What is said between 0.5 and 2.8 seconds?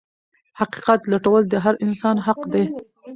حقيقت لټول د هر انسان حق دی.